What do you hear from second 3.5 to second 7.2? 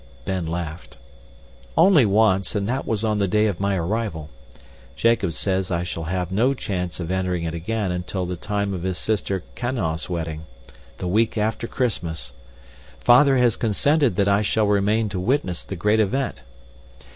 my arrival. Jacob says I shall have no chance of